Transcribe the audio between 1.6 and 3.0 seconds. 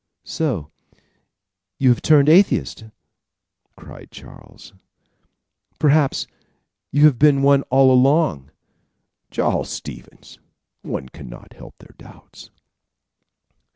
you have turned atheist?"